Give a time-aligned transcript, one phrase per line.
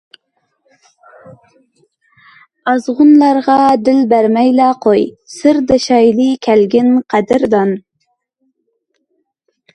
[2.71, 3.57] ئازغۇنلارغا
[3.91, 7.77] دىل بەرمەيلا قوي، سىردىشايلى كەلگىن قەدىردان.